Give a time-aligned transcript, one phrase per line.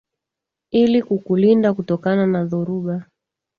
[0.71, 3.05] Ili kukulinda kutokana na dhoruba